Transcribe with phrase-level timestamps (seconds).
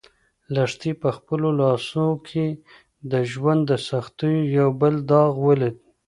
[0.53, 2.45] لښتې په خپلو لاسو کې
[3.11, 5.75] د ژوند د سختیو یو بل داغ ولید.